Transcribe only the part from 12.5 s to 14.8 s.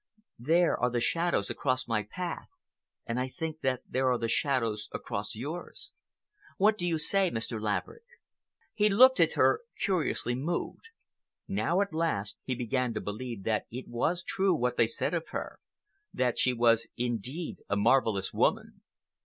began to believe that it was true what